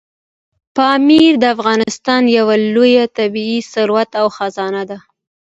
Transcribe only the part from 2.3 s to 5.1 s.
یو لوی طبعي ثروت او خزانه ده.